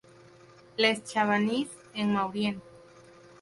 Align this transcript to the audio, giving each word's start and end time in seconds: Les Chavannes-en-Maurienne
Les 0.79 0.97
Chavannes-en-Maurienne 1.05 2.59